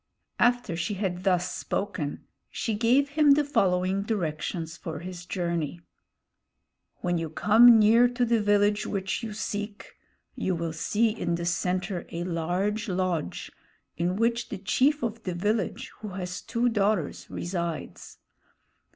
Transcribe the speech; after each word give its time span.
After 0.39 0.75
she 0.75 0.95
had 0.95 1.25
thus 1.25 1.51
spoken, 1.55 2.25
she 2.49 2.73
gave 2.73 3.09
him 3.09 3.33
the 3.33 3.43
following 3.43 4.01
directions 4.01 4.75
for 4.75 4.97
his 4.97 5.27
journey: 5.27 5.79
"When 7.01 7.19
you 7.19 7.29
come 7.29 7.77
near 7.77 8.07
to 8.07 8.25
the 8.25 8.41
village 8.41 8.87
which 8.87 9.21
you 9.21 9.31
seek, 9.33 9.93
you 10.33 10.55
will 10.55 10.73
see 10.73 11.09
in 11.11 11.35
the 11.35 11.45
center 11.45 12.07
a 12.11 12.23
large 12.23 12.87
lodge, 12.89 13.51
in 13.95 14.15
which 14.15 14.49
the 14.49 14.57
chief 14.57 15.03
of 15.03 15.21
the 15.21 15.35
village, 15.35 15.91
who 15.99 16.07
has 16.07 16.41
two 16.41 16.67
daughters, 16.67 17.29
resides. 17.29 18.17